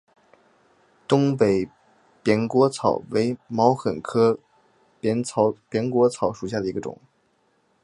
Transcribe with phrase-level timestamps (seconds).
[1.07, 1.69] 东北
[2.23, 4.39] 扁果草为毛茛科
[4.99, 6.97] 扁果草属下的一个种。